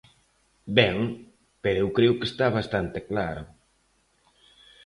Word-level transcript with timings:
Ben, 0.77 0.97
pero 1.63 1.77
eu 1.83 1.89
creo 1.97 2.17
que 2.19 2.29
está 2.31 2.45
bastante 2.57 2.99
claro. 3.09 3.43